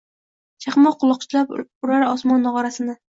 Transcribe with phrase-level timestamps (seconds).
[0.65, 2.97] Chaqmoq qulochlab urar osmon nog‘orasini